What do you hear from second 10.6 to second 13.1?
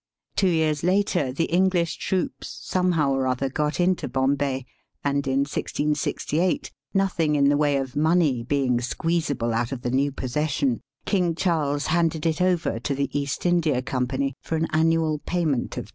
j King Charles handed it over to